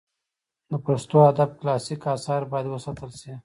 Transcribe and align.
د 0.69 0.73
پښتو 0.85 1.17
ادب 1.31 1.49
کلاسیک 1.59 2.01
آثار 2.15 2.41
باید 2.51 2.67
وساتل 2.69 3.11
سي. 3.19 3.31